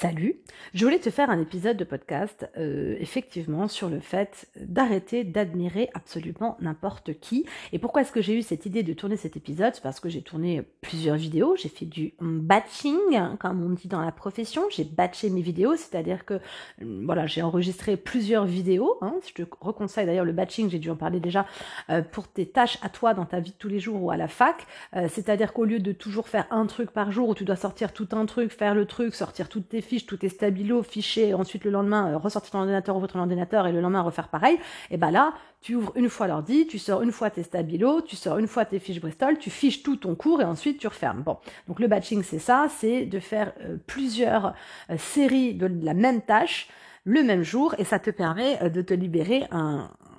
[0.00, 0.36] Salut,
[0.74, 5.90] je voulais te faire un épisode de podcast euh, effectivement sur le fait d'arrêter d'admirer
[5.94, 7.44] absolument n'importe qui.
[7.72, 9.74] Et pourquoi est-ce que j'ai eu cette idée de tourner cet épisode?
[9.82, 14.00] Parce que j'ai tourné plusieurs vidéos, j'ai fait du batching, hein, comme on dit dans
[14.00, 18.96] la profession, j'ai batché mes vidéos, c'est-à-dire que euh, voilà, j'ai enregistré plusieurs vidéos.
[19.02, 19.14] Hein.
[19.24, 21.46] je te reconseille d'ailleurs le batching, j'ai dû en parler déjà
[21.90, 24.16] euh, pour tes tâches à toi dans ta vie de tous les jours ou à
[24.16, 24.66] la fac.
[25.08, 28.08] c'est-à-dire qu'au lieu de toujours faire un truc par jour où tu dois sortir tout
[28.12, 31.70] un truc, faire le truc, sortir toutes tes fiches, tout est stabilo, fiché, ensuite le
[31.70, 34.58] lendemain euh, ressortir ton ordinateur, ouvrir ton ordinateur et le lendemain refaire pareil,
[34.90, 38.16] et ben là, tu ouvres une fois l'ordi, tu sors une fois tes stabilo, tu
[38.16, 41.22] sors une fois tes fiches Bristol, tu fiches tout ton cours et ensuite tu refermes.
[41.22, 41.36] Bon,
[41.68, 44.54] donc le batching c'est ça, c'est de faire euh, plusieurs
[44.90, 46.68] euh, séries de, la même tâche
[47.04, 49.48] le même jour et ça te permet de te libérer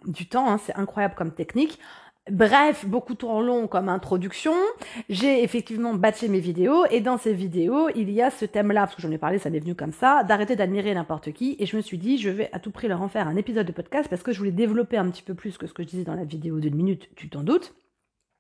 [0.05, 1.79] du temps, hein, c'est incroyable comme technique.
[2.31, 4.53] Bref, beaucoup trop long comme introduction.
[5.09, 8.95] J'ai effectivement batché mes vidéos et dans ces vidéos, il y a ce thème-là, parce
[8.95, 11.57] que j'en ai parlé, ça m'est venu comme ça, d'arrêter d'admirer n'importe qui.
[11.59, 13.67] Et je me suis dit, je vais à tout prix leur en faire un épisode
[13.67, 15.89] de podcast parce que je voulais développer un petit peu plus que ce que je
[15.89, 17.73] disais dans la vidéo d'une minute, tu t'en doutes.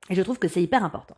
[0.09, 1.15] Et je trouve que c'est hyper important.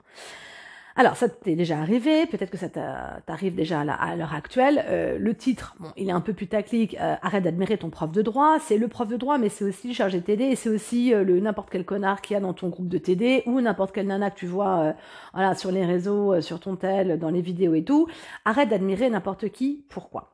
[0.97, 4.85] Alors, ça t'est déjà arrivé, peut-être que ça t'arrive déjà à l'heure actuelle.
[4.87, 8.21] Euh, le titre, bon, il est un peu putaclic, euh, arrête d'admirer ton prof de
[8.21, 8.59] droit.
[8.61, 11.13] C'est le prof de droit, mais c'est aussi le chargé de TD, et c'est aussi
[11.13, 13.93] euh, le n'importe quel connard qu'il y a dans ton groupe de TD, ou n'importe
[13.93, 14.93] quel nana que tu vois
[15.33, 18.07] voilà, sur les réseaux, sur ton tel, dans les vidéos et tout.
[18.45, 19.85] Arrête d'admirer n'importe qui.
[19.89, 20.31] Pourquoi?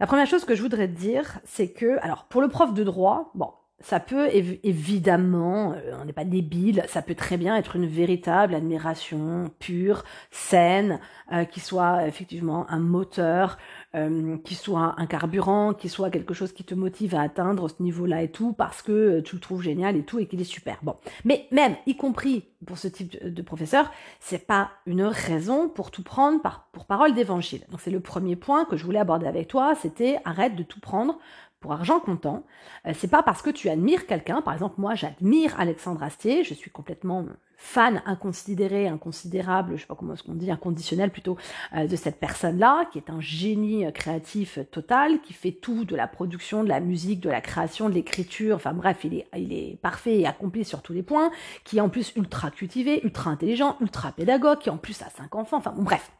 [0.00, 2.82] La première chose que je voudrais te dire, c'est que, alors, pour le prof de
[2.82, 3.50] droit, bon,
[3.82, 8.54] ça peut évidemment, euh, on n'est pas débile, ça peut très bien être une véritable
[8.54, 11.00] admiration pure, saine,
[11.32, 13.58] euh, qui soit effectivement un moteur,
[13.94, 17.82] euh, qui soit un carburant, qui soit quelque chose qui te motive à atteindre ce
[17.82, 20.78] niveau-là et tout, parce que tu le trouves génial et tout, et qu'il est super.
[20.82, 25.68] Bon, mais même, y compris pour ce type de, de professeur, c'est pas une raison
[25.68, 27.62] pour tout prendre par, pour parole d'évangile.
[27.70, 30.80] Donc c'est le premier point que je voulais aborder avec toi, c'était arrête de tout
[30.80, 31.18] prendre
[31.62, 32.44] pour argent comptant.
[32.86, 36.52] Euh, c'est pas parce que tu admires quelqu'un, par exemple moi j'admire Alexandre Astier, je
[36.52, 37.24] suis complètement
[37.62, 41.38] fan inconsidéré, inconsidérable, je sais pas comment est-ce qu'on dit, inconditionnel plutôt,
[41.76, 45.94] euh, de cette personne-là, qui est un génie euh, créatif total, qui fait tout de
[45.94, 49.52] la production, de la musique, de la création, de l'écriture, enfin bref, il est, il
[49.52, 51.30] est parfait et accompli sur tous les points,
[51.62, 55.34] qui est en plus ultra cultivé, ultra intelligent, ultra pédagogue, qui en plus a cinq
[55.36, 56.10] enfants, enfin bon bref,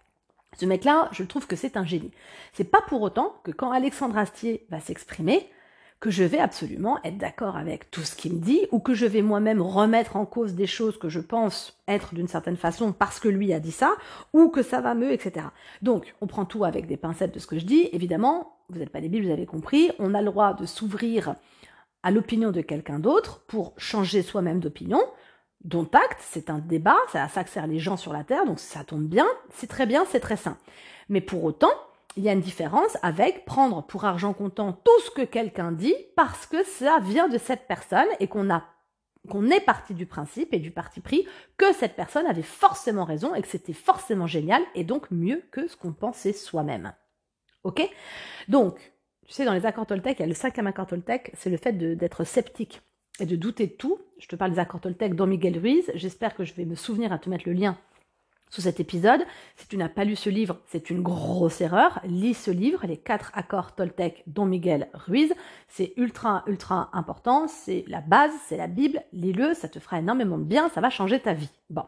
[0.59, 2.13] ce mec-là, je trouve que c'est un génie.
[2.53, 5.49] C'est pas pour autant que quand Alexandre Astier va s'exprimer,
[6.03, 9.07] que je vais absolument être d'accord avec tout ce qu'il me dit, ou que je
[9.07, 13.21] vais moi-même remettre en cause des choses que je pense être d'une certaine façon parce
[13.21, 13.95] que lui a dit ça,
[14.33, 15.47] ou que ça va mieux, etc.
[15.81, 17.89] Donc, on prend tout avec des pincettes de ce que je dis.
[17.93, 21.37] Évidemment, vous n'êtes pas débile, vous avez compris, on a le droit de s'ouvrir
[22.03, 25.01] à l'opinion de quelqu'un d'autre pour changer soi-même d'opinion
[25.65, 28.85] dont acte, c'est un débat, ça, ça sert les gens sur la Terre, donc ça
[28.85, 30.59] tombe bien, c'est très bien, c'est très sain.
[31.09, 31.73] Mais pour autant,
[32.17, 35.95] il y a une différence avec prendre pour argent comptant tout ce que quelqu'un dit
[36.17, 38.65] parce que ça vient de cette personne et qu'on a
[39.29, 43.37] qu'on est parti du principe et du parti pris que cette personne avait forcément raison
[43.37, 46.93] et que c'était forcément génial et donc mieux que ce qu'on pensait soi-même.
[47.63, 47.89] Ok?
[48.49, 48.93] Donc,
[49.25, 51.57] tu sais, dans les accords Toltec, il y a le cinquième accord Toltec, c'est le
[51.57, 52.83] fait d'être sceptique
[53.21, 53.99] et de douter de tout.
[54.19, 55.91] Je te parle des accords Toltec dans Miguel Ruiz.
[55.95, 57.77] J'espère que je vais me souvenir à te mettre le lien
[58.53, 59.23] sous cet épisode.
[59.57, 62.01] Si tu n'as pas lu ce livre, c'est une grosse erreur.
[62.05, 65.33] Lis ce livre, les quatre accords Toltec dont Miguel Ruiz.
[65.69, 67.49] C'est ultra, ultra important.
[67.49, 69.03] C'est la base, c'est la Bible.
[69.13, 71.51] Lis-le, ça te fera énormément de bien, ça va changer ta vie.
[71.71, 71.85] Bon.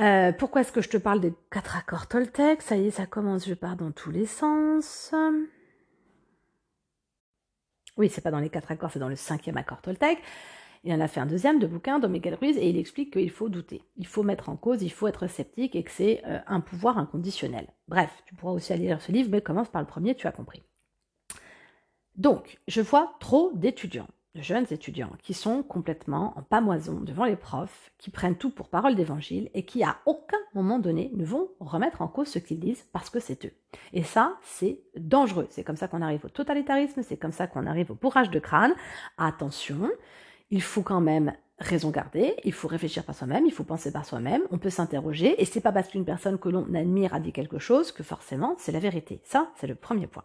[0.00, 2.62] Euh, pourquoi est-ce que je te parle des quatre accords Toltec?
[2.62, 5.12] Ça y est, ça commence, je pars dans tous les sens.
[7.98, 10.18] Oui, c'est pas dans les quatre accords, c'est dans le cinquième accord Toltec.
[10.84, 13.30] Il en a fait un deuxième de bouquin dans Miguel Ruiz et il explique qu'il
[13.30, 16.38] faut douter, il faut mettre en cause, il faut être sceptique et que c'est euh,
[16.46, 17.66] un pouvoir inconditionnel.
[17.88, 20.32] Bref, tu pourras aussi aller lire ce livre, mais commence par le premier, tu as
[20.32, 20.62] compris.
[22.14, 27.34] Donc, je vois trop d'étudiants de jeunes étudiants qui sont complètement en pamoison devant les
[27.34, 31.48] profs, qui prennent tout pour parole d'évangile et qui à aucun moment donné ne vont
[31.58, 33.52] remettre en cause ce qu'ils disent parce que c'est eux.
[33.92, 35.48] Et ça, c'est dangereux.
[35.50, 38.38] C'est comme ça qu'on arrive au totalitarisme, c'est comme ça qu'on arrive au bourrage de
[38.38, 38.74] crâne.
[39.16, 39.90] Attention,
[40.50, 44.04] il faut quand même raison garder, il faut réfléchir par soi-même, il faut penser par
[44.04, 47.32] soi-même, on peut s'interroger, et c'est pas parce qu'une personne que l'on admire a dit
[47.32, 49.20] quelque chose que forcément c'est la vérité.
[49.24, 50.22] Ça, c'est le premier point.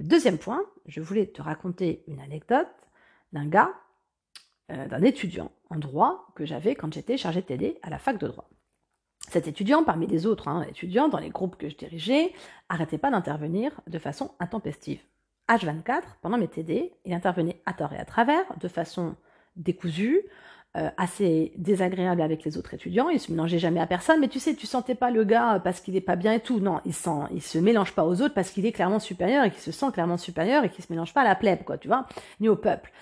[0.00, 2.66] Le deuxième point, je voulais te raconter une anecdote
[3.32, 3.72] d'un gars,
[4.70, 8.18] euh, d'un étudiant en droit que j'avais quand j'étais chargé de TD à la fac
[8.18, 8.48] de droit.
[9.28, 12.32] Cet étudiant, parmi les autres hein, étudiants dans les groupes que je dirigeais,
[12.68, 15.00] arrêtait pas d'intervenir de façon intempestive.
[15.48, 19.16] H24, pendant mes TD, il intervenait à tort et à travers, de façon
[19.56, 20.22] décousue,
[20.74, 23.08] assez désagréable avec les autres étudiants.
[23.08, 25.80] Il se mélangeait jamais à personne, mais tu sais, tu sentais pas le gars parce
[25.80, 26.60] qu'il est pas bien et tout.
[26.60, 29.50] Non, il sent, il se mélange pas aux autres parce qu'il est clairement supérieur et
[29.50, 31.88] qu'il se sent clairement supérieur et qu'il se mélange pas à la plèbe, quoi, tu
[31.88, 32.06] vois,
[32.40, 32.92] ni au peuple.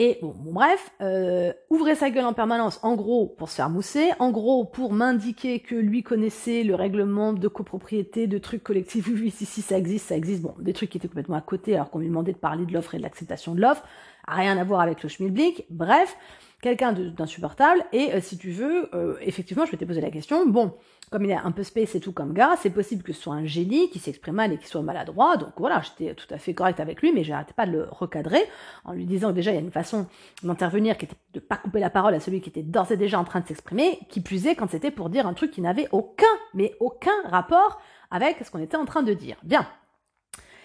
[0.00, 4.12] Et bon, bref, euh, ouvrait sa gueule en permanence, en gros pour se faire mousser,
[4.20, 9.08] en gros pour m'indiquer que lui connaissait le règlement de copropriété, de trucs collectifs.
[9.08, 10.42] Oui, si, si, ça existe, ça existe.
[10.42, 12.72] Bon, des trucs qui étaient complètement à côté alors qu'on lui demandait de parler de
[12.72, 13.82] l'offre et de l'acceptation de l'offre.
[14.28, 15.64] Rien à voir avec le schmilblick.
[15.68, 16.16] Bref,
[16.60, 17.84] quelqu'un d'insupportable.
[17.92, 20.46] Et euh, si tu veux, euh, effectivement, je vais te poser la question.
[20.46, 20.74] Bon,
[21.10, 23.34] comme il est un peu space et tout comme gars, c'est possible que ce soit
[23.34, 25.36] un génie qui s'exprime mal et qui soit maladroit.
[25.36, 28.42] Donc voilà, j'étais tout à fait correct avec lui, mais j'arrêtais pas de le recadrer
[28.84, 30.06] en lui disant que déjà il y a une façon
[30.42, 33.18] d'intervenir qui était de pas couper la parole à celui qui était d'ores et déjà
[33.18, 35.88] en train de s'exprimer, qui plus est quand c'était pour dire un truc qui n'avait
[35.92, 39.36] aucun, mais aucun rapport avec ce qu'on était en train de dire.
[39.42, 39.66] Bien.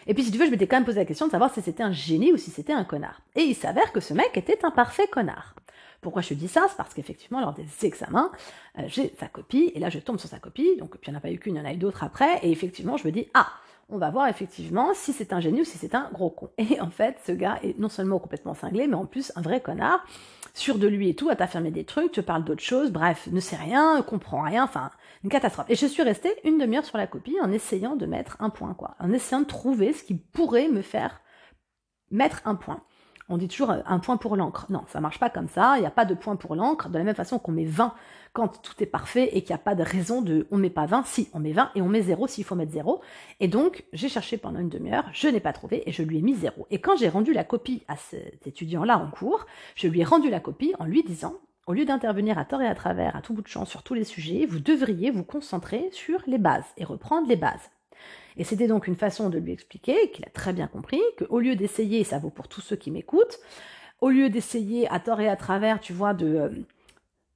[0.08, 1.62] Et puis si tu veux, je m'étais quand même posé la question de savoir si
[1.62, 3.22] c'était un génie ou si c'était un connard.
[3.36, 5.56] Et il s'avère que ce mec était un parfait connard.
[6.02, 6.66] Pourquoi je te dis ça?
[6.70, 8.32] C'est parce qu'effectivement, lors des examens,
[8.78, 11.18] euh, j'ai sa copie, et là je tombe sur sa copie, donc il n'y en
[11.18, 13.12] a pas eu qu'une, il y en a eu d'autres après, et effectivement, je me
[13.12, 13.48] dis, ah,
[13.90, 16.50] on va voir effectivement si c'est un génie ou si c'est un gros con.
[16.58, 19.62] Et en fait, ce gars est non seulement complètement cinglé, mais en plus un vrai
[19.62, 20.06] connard,
[20.54, 23.40] sûr de lui et tout, à t'affirmer des trucs, te parle d'autres choses, bref, ne
[23.40, 24.92] sait rien, comprend rien, enfin,
[25.24, 25.70] une catastrophe.
[25.70, 28.74] Et je suis restée une demi-heure sur la copie en essayant de mettre un point,
[28.74, 31.22] quoi, en essayant de trouver ce qui pourrait me faire
[32.12, 32.84] mettre un point
[33.30, 34.66] on dit toujours un point pour l'encre.
[34.70, 35.76] Non, ça marche pas comme ça.
[35.78, 36.90] Il n'y a pas de point pour l'encre.
[36.90, 37.94] De la même façon qu'on met 20
[38.34, 40.86] quand tout est parfait et qu'il n'y a pas de raison de on met pas
[40.86, 41.06] 20.
[41.06, 43.02] Si, on met 20 et on met 0 s'il faut mettre 0.
[43.40, 46.22] Et donc, j'ai cherché pendant une demi-heure, je n'ai pas trouvé et je lui ai
[46.22, 46.68] mis 0.
[46.70, 50.30] Et quand j'ai rendu la copie à cet étudiant-là en cours, je lui ai rendu
[50.30, 51.36] la copie en lui disant
[51.66, 53.94] au lieu d'intervenir à tort et à travers, à tout bout de champ sur tous
[53.94, 57.72] les sujets, vous devriez vous concentrer sur les bases et reprendre les bases.
[58.36, 61.56] Et c'était donc une façon de lui expliquer, qu'il a très bien compris, qu'au lieu
[61.56, 63.40] d'essayer, ça vaut pour tous ceux qui m'écoutent,
[64.02, 66.50] au lieu d'essayer à tort et à travers, tu vois, de euh,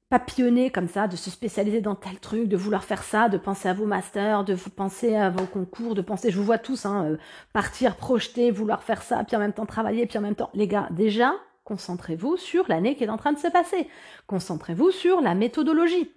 [0.09, 3.69] papillonner comme ça, de se spécialiser dans tel truc, de vouloir faire ça, de penser
[3.69, 6.85] à vos masters, de vous penser à vos concours, de penser, je vous vois tous,
[6.85, 7.17] hein, euh,
[7.53, 10.67] partir, projeter, vouloir faire ça, puis en même temps travailler, puis en même temps, les
[10.67, 11.33] gars, déjà,
[11.67, 13.89] concentrez-vous sur l'année qui est en train de se passer.
[14.25, 16.09] Concentrez-vous sur la méthodologie.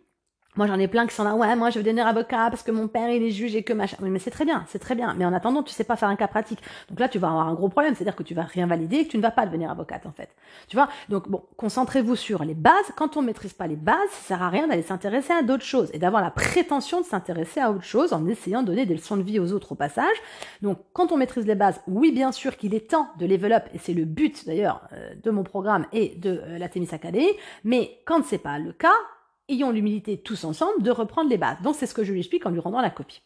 [0.57, 2.73] Moi, j'en ai plein qui sont là, ouais, moi, je veux devenir avocat parce que
[2.73, 3.97] mon père, il est juge et que machin.
[4.03, 5.15] Oui, mais c'est très bien, c'est très bien.
[5.17, 6.59] Mais en attendant, tu sais pas faire un cas pratique.
[6.89, 7.95] Donc là, tu vas avoir un gros problème.
[7.95, 10.31] C'est-à-dire que tu vas rien valider que tu ne vas pas devenir avocate, en fait.
[10.67, 10.89] Tu vois?
[11.09, 12.73] Donc, bon, concentrez-vous sur les bases.
[12.97, 15.89] Quand on maîtrise pas les bases, ça sert à rien d'aller s'intéresser à d'autres choses
[15.93, 19.17] et d'avoir la prétention de s'intéresser à autre chose en essayant de donner des leçons
[19.17, 20.17] de vie aux autres au passage.
[20.63, 23.65] Donc, quand on maîtrise les bases, oui, bien sûr qu'il est temps de level up
[23.73, 27.29] et c'est le but, d'ailleurs, euh, de mon programme et de euh, la Témis Academy.
[27.63, 28.89] Mais quand c'est pas le cas,
[29.51, 31.61] ayons l'humilité tous ensemble de reprendre les bases.
[31.63, 33.21] Donc c'est ce que je lui explique en lui rendant la copie.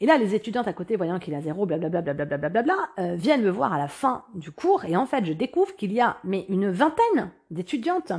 [0.00, 3.42] Et là, les étudiantes à côté, voyant qu'il a zéro, blablabla, blablabla, blablabla, euh, viennent
[3.42, 6.16] me voir à la fin du cours, et en fait, je découvre qu'il y a
[6.24, 8.12] mais une vingtaine d'étudiantes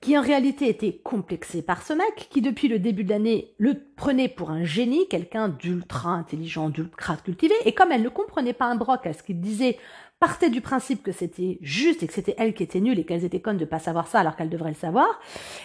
[0.00, 3.74] qui en réalité étaient complexées par ce mec, qui depuis le début de l'année le
[3.96, 8.66] prenait pour un génie, quelqu'un d'ultra intelligent, d'ultra cultivé, et comme elle ne comprenait pas
[8.66, 9.76] un broc à ce qu'il disait
[10.20, 13.24] partait du principe que c'était juste et que c'était elle qui était nulle et qu'elles
[13.24, 15.20] étaient connes de pas savoir ça alors qu'elles devraient le savoir.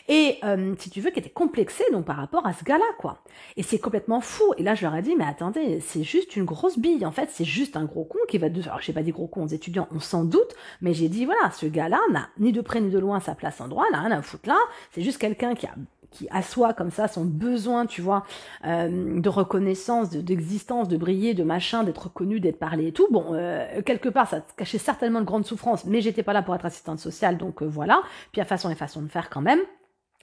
[0.07, 3.23] Et euh, si tu veux, qui était complexée donc par rapport à ce gars-là, quoi.
[3.57, 4.43] Et c'est complètement fou.
[4.57, 7.05] Et là, je leur ai dit, mais attendez, c'est juste une grosse bille.
[7.05, 8.49] En fait, c'est juste un gros con qui va...
[8.49, 8.61] De...
[8.61, 11.49] Alors, j'ai pas dit gros con aux étudiants, on s'en doute, mais j'ai dit, voilà,
[11.51, 14.11] ce gars-là n'a ni de près ni de loin sa place en droit, n'a rien
[14.11, 14.59] à foutre là.
[14.91, 15.73] C'est juste quelqu'un qui a
[16.13, 18.23] qui assoit comme ça son besoin, tu vois,
[18.65, 23.07] euh, de reconnaissance, d'existence, de, briller, de machin, d'être reconnu, d'être parlé et tout.
[23.11, 26.55] Bon, euh, quelque part, ça cachait certainement de grandes souffrances, mais j'étais pas là pour
[26.55, 28.01] être assistante sociale, donc euh, voilà.
[28.31, 29.59] Puis à façon et façon de faire quand même.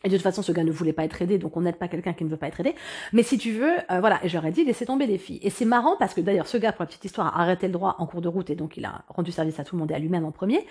[0.03, 1.89] Et de toute façon, ce gars ne voulait pas être aidé, donc on n'aide pas
[1.89, 2.75] quelqu'un qui ne veut pas être aidé.
[3.13, 5.41] Mais si tu veux, euh, voilà, et j'aurais dit, laissez tomber les filles.
[5.43, 7.73] Et c'est marrant parce que d'ailleurs, ce gars, pour la petite histoire, a arrêté le
[7.75, 9.91] droit en cours de route et donc il a rendu service à tout le monde
[9.91, 10.67] et à lui-même en premier.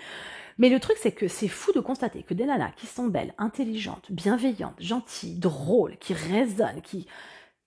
[0.58, 3.34] Mais le truc, c'est que c'est fou de constater que des nanas qui sont belles,
[3.38, 7.06] intelligentes, bienveillantes, gentilles, drôles, qui résonnent, qui,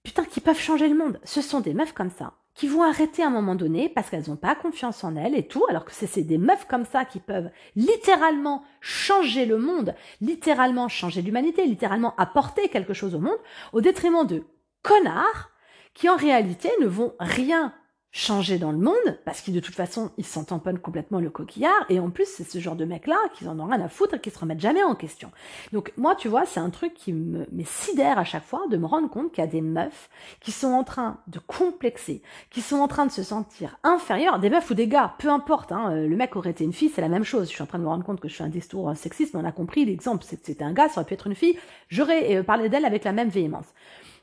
[0.04, 3.24] putain, qui peuvent changer le monde, ce sont des meufs comme ça qui vont arrêter
[3.24, 5.92] à un moment donné parce qu'elles n'ont pas confiance en elles et tout, alors que
[5.92, 12.16] c'est des meufs comme ça qui peuvent littéralement changer le monde, littéralement changer l'humanité, littéralement
[12.18, 13.40] apporter quelque chose au monde,
[13.72, 14.44] au détriment de
[14.82, 15.50] connards
[15.94, 17.74] qui en réalité ne vont rien
[18.16, 21.86] changer dans le monde, parce qu'ils de toute façon, ils s'en tamponnent complètement le coquillard,
[21.90, 24.30] et en plus, c'est ce genre de mecs-là qui en ont rien à foutre qui
[24.30, 25.32] se remettent jamais en question.
[25.74, 28.78] Donc moi, tu vois, c'est un truc qui me, me sidère à chaque fois de
[28.78, 32.62] me rendre compte qu'il y a des meufs qui sont en train de complexer, qui
[32.62, 35.92] sont en train de se sentir inférieures, des meufs ou des gars, peu importe, hein,
[35.92, 37.48] euh, le mec aurait été une fille, c'est la même chose.
[37.48, 39.42] Je suis en train de me rendre compte que je fais un discours sexiste, mais
[39.42, 41.58] on a compris, l'exemple, c'était un gars, ça aurait pu être une fille,
[41.90, 43.66] j'aurais euh, parlé d'elle avec la même véhémence.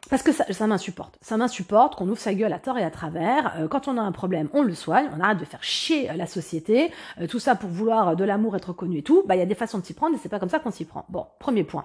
[0.09, 1.19] Parce que ça, m'insupporte.
[1.21, 3.55] Ça m'insupporte qu'on ouvre sa gueule à tort et à travers.
[3.59, 5.09] Euh, quand on a un problème, on le soigne.
[5.17, 6.91] On arrête de faire chier euh, la société.
[7.21, 9.23] Euh, tout ça pour vouloir de l'amour, être connu et tout.
[9.27, 10.71] Bah, il y a des façons de s'y prendre et c'est pas comme ça qu'on
[10.71, 11.05] s'y prend.
[11.11, 11.85] Bon, premier point.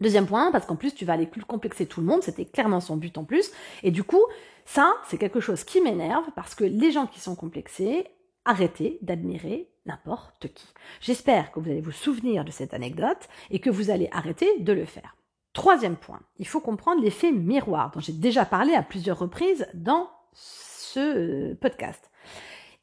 [0.00, 2.96] Deuxième point, parce qu'en plus tu vas aller complexer tout le monde, c'était clairement son
[2.96, 3.52] but en plus.
[3.84, 4.22] Et du coup,
[4.64, 8.08] ça, c'est quelque chose qui m'énerve parce que les gens qui sont complexés,
[8.44, 10.66] arrêtez d'admirer n'importe qui.
[11.00, 14.72] J'espère que vous allez vous souvenir de cette anecdote et que vous allez arrêter de
[14.72, 15.14] le faire.
[15.52, 20.08] Troisième point, il faut comprendre l'effet miroir dont j'ai déjà parlé à plusieurs reprises dans
[20.32, 22.10] ce podcast.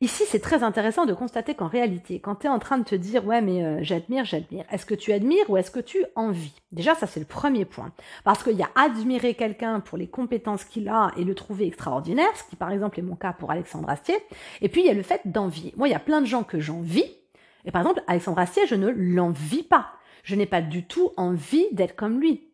[0.02, 2.96] Ici, c'est très intéressant de constater qu'en réalité, quand tu es en train de te
[2.96, 6.54] dire ouais mais euh, j'admire, j'admire, est-ce que tu admires ou est-ce que tu envies?
[6.72, 7.92] Déjà, ça c'est le premier point.
[8.24, 12.30] Parce qu'il y a admirer quelqu'un pour les compétences qu'il a et le trouver extraordinaire,
[12.36, 14.16] ce qui par exemple est mon cas pour Alexandre Astier,
[14.62, 15.74] et puis il y a le fait d'envier.
[15.76, 17.18] Moi, il y a plein de gens que j'envie,
[17.66, 19.88] et par exemple, Alexandre Astier, je ne l'envie pas.
[20.24, 22.49] Je n'ai pas du tout envie d'être comme lui.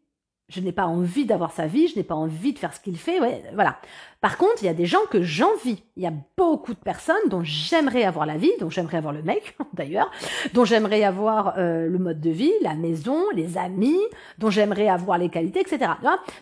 [0.47, 2.97] Je n'ai pas envie d'avoir sa vie, je n'ai pas envie de faire ce qu'il
[2.97, 3.79] fait, ouais, voilà.
[4.21, 5.83] Par contre, il y a des gens que j'envie.
[5.97, 9.23] Il y a beaucoup de personnes dont j'aimerais avoir la vie, dont j'aimerais avoir le
[9.23, 10.11] mec, d'ailleurs,
[10.53, 13.99] dont j'aimerais avoir euh, le mode de vie, la maison, les amis,
[14.37, 15.93] dont j'aimerais avoir les qualités, etc.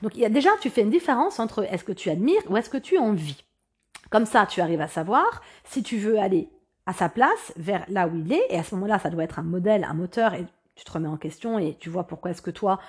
[0.02, 2.58] Donc, il y a déjà, tu fais une différence entre est-ce que tu admires ou
[2.58, 3.46] est-ce que tu envies.
[4.10, 6.50] Comme ça, tu arrives à savoir si tu veux aller
[6.86, 9.40] à sa place, vers là où il est, et à ce moment-là, ça doit être
[9.40, 10.46] un modèle, un moteur, et
[10.76, 12.80] tu te remets en question et tu vois pourquoi est-ce que toi,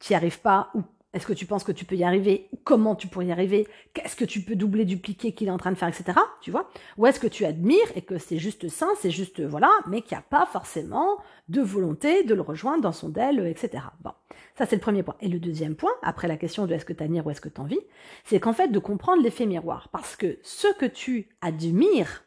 [0.00, 0.82] tu n'y arrives pas ou
[1.14, 4.14] est-ce que tu penses que tu peux y arriver Comment tu pourrais y arriver Qu'est-ce
[4.14, 6.18] que tu peux doubler, dupliquer qu'il est en train de faire, etc.
[6.42, 6.68] Tu vois?
[6.98, 10.16] Ou est-ce que tu admires et que c'est juste sain, c'est juste voilà, mais qu'il
[10.16, 11.16] n'y a pas forcément
[11.48, 13.84] de volonté de le rejoindre dans son DEL, etc.
[14.02, 14.12] Bon,
[14.54, 15.16] ça c'est le premier point.
[15.22, 17.48] Et le deuxième point, après la question de est-ce que tu admires ou est-ce que
[17.48, 17.80] tu envies,
[18.24, 19.88] c'est qu'en fait de comprendre l'effet miroir.
[19.88, 22.22] Parce que ce que tu admires,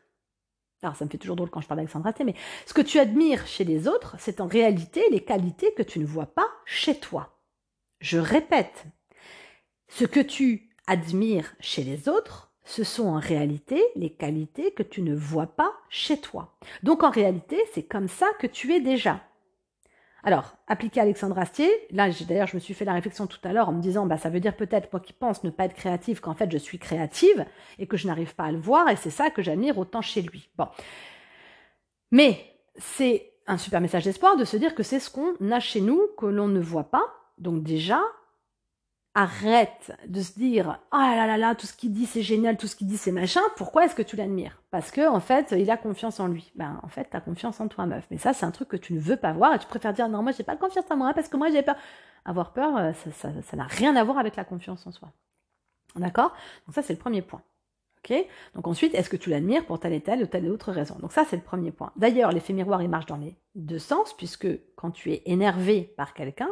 [0.82, 2.34] alors ça me fait toujours drôle quand je parle d'Alexandra mais
[2.66, 6.06] ce que tu admires chez les autres, c'est en réalité les qualités que tu ne
[6.06, 7.38] vois pas chez toi.
[8.02, 8.86] Je répète,
[9.88, 15.04] ce que tu admires chez les autres, ce sont en réalité les qualités que tu
[15.04, 16.58] ne vois pas chez toi.
[16.82, 19.22] Donc en réalité, c'est comme ça que tu es déjà.
[20.24, 23.54] Alors, appliqué à Alexandre Astier, là d'ailleurs je me suis fait la réflexion tout à
[23.54, 25.74] l'heure en me disant bah ça veut dire peut-être moi qui pense ne pas être
[25.74, 27.46] créative qu'en fait je suis créative
[27.80, 30.22] et que je n'arrive pas à le voir et c'est ça que j'admire autant chez
[30.22, 30.50] lui.
[30.58, 30.68] Bon.
[32.12, 32.46] Mais
[32.78, 36.00] c'est un super message d'espoir de se dire que c'est ce qu'on a chez nous
[36.18, 38.02] que l'on ne voit pas donc déjà,
[39.14, 42.68] arrête de se dire ah là là là tout ce qu'il dit c'est génial tout
[42.68, 44.62] ce qu'il dit c'est machin pourquoi est-ce que tu l'admires?
[44.72, 46.52] Parce que en fait il a confiance en lui.
[46.56, 48.06] Ben en fait tu as confiance en toi meuf.
[48.10, 50.08] Mais ça c'est un truc que tu ne veux pas voir et tu préfères dire
[50.08, 51.76] non moi j'ai pas confiance en moi parce que moi j'ai peur
[52.24, 55.12] avoir peur euh, ça n'a rien à voir avec la confiance en soi.
[55.96, 56.34] D'accord?
[56.66, 57.42] Donc ça c'est le premier point.
[58.04, 58.16] Ok?
[58.56, 60.96] Donc ensuite est-ce que tu l'admires pour telle et telle ou telle autre raison?
[61.00, 61.92] Donc ça c'est le premier point.
[61.98, 66.14] D'ailleurs l'effet miroir il marche dans les deux sens puisque quand tu es énervé par
[66.14, 66.50] quelqu'un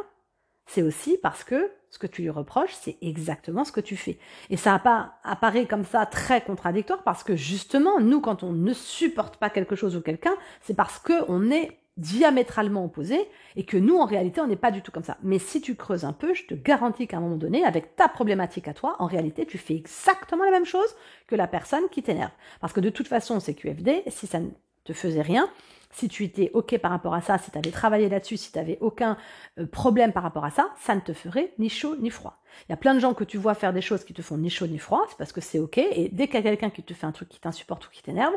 [0.72, 4.18] c'est aussi parce que ce que tu lui reproches, c'est exactement ce que tu fais.
[4.50, 4.80] Et ça
[5.24, 9.74] apparaît comme ça très contradictoire parce que justement, nous, quand on ne supporte pas quelque
[9.74, 13.18] chose ou quelqu'un, c'est parce qu'on est diamétralement opposé
[13.56, 15.18] et que nous, en réalité, on n'est pas du tout comme ça.
[15.24, 18.08] Mais si tu creuses un peu, je te garantis qu'à un moment donné, avec ta
[18.08, 20.94] problématique à toi, en réalité, tu fais exactement la même chose
[21.26, 22.30] que la personne qui t'énerve.
[22.60, 24.50] Parce que de toute façon, c'est QFD, si ça ne
[24.92, 25.48] te faisait rien,
[25.92, 28.58] si tu étais OK par rapport à ça, si tu avais travaillé là-dessus, si tu
[28.58, 29.16] n'avais aucun
[29.58, 32.40] euh, problème par rapport à ça, ça ne te ferait ni chaud ni froid.
[32.68, 34.38] Il y a plein de gens que tu vois faire des choses qui te font
[34.38, 35.78] ni chaud ni froid, c'est parce que c'est OK.
[35.78, 38.02] Et dès qu'il y a quelqu'un qui te fait un truc qui t'insupporte ou qui
[38.02, 38.34] t'énerve,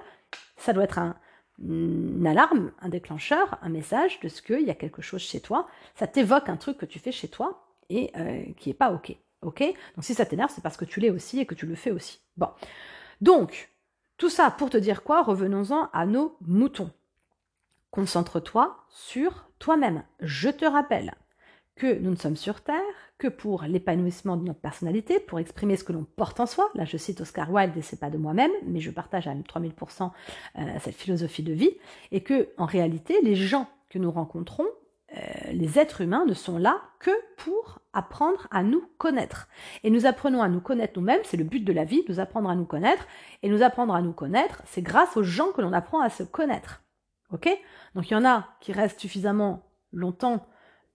[0.57, 1.15] ça doit être un,
[2.25, 5.67] alarme, un déclencheur, un message de ce qu'il y a quelque chose chez toi.
[5.95, 9.15] Ça t'évoque un truc que tu fais chez toi et euh, qui n'est pas OK.
[9.43, 9.59] OK?
[9.61, 11.91] Donc si ça t'énerve, c'est parce que tu l'es aussi et que tu le fais
[11.91, 12.19] aussi.
[12.37, 12.49] Bon.
[13.21, 13.69] Donc,
[14.17, 15.23] tout ça pour te dire quoi?
[15.23, 16.91] Revenons-en à nos moutons.
[17.91, 20.03] Concentre-toi sur toi-même.
[20.19, 21.13] Je te rappelle
[21.75, 22.81] que nous ne sommes sur Terre
[23.17, 26.69] que pour l'épanouissement de notre personnalité, pour exprimer ce que l'on porte en soi.
[26.75, 30.11] Là, je cite Oscar Wilde et c'est pas de moi-même, mais je partage à 3000%
[30.57, 31.71] euh, cette philosophie de vie.
[32.11, 34.67] Et que, en réalité, les gens que nous rencontrons,
[35.51, 39.47] les êtres humains ne sont là que pour apprendre à nous connaître.
[39.83, 42.49] Et nous apprenons à nous connaître nous-mêmes, c'est le but de la vie, nous apprendre
[42.49, 43.05] à nous connaître.
[43.43, 46.23] Et nous apprendre à nous connaître, c'est grâce aux gens que l'on apprend à se
[46.23, 46.81] connaître.
[47.31, 47.49] Ok?
[47.95, 50.45] Donc il y en a qui restent suffisamment longtemps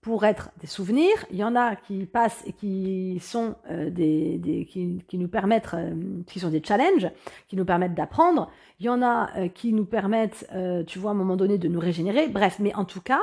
[0.01, 4.65] pour être des souvenirs, il y en a qui passent et qui sont euh, des,
[4.69, 5.93] qui, nous permettent, euh,
[6.25, 7.11] qui sont des challenges,
[7.49, 8.49] qui nous permettent d'apprendre.
[8.79, 10.49] Il y en a euh, qui nous permettent,
[10.87, 12.29] tu vois, à un moment donné, de nous régénérer.
[12.29, 13.19] Bref, mais en tout cas,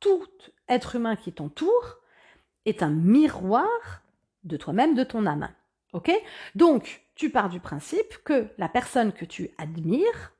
[0.00, 0.26] tout
[0.68, 1.98] être humain qui t'entoure
[2.64, 4.02] est un miroir
[4.44, 5.48] de toi-même, de ton âme.
[5.92, 6.10] Ok?
[6.54, 10.32] Donc, tu pars du principe que la personne que tu admires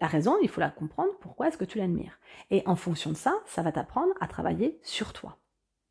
[0.00, 2.18] la raison, il faut la comprendre, pourquoi est-ce que tu l'admires?
[2.50, 5.36] Et en fonction de ça, ça va t'apprendre à travailler sur toi.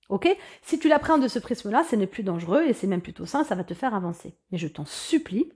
[0.10, 0.28] Ok?
[0.64, 3.44] Si tu l'apprends de ce prisme-là, ce n'est plus dangereux et c'est même plutôt sain,
[3.44, 4.36] ça va te faire avancer.
[4.52, 5.54] Mais je t'en supplie,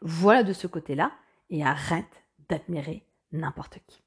[0.00, 1.12] voilà de ce côté-là
[1.50, 4.03] et arrête d'admirer n'importe qui.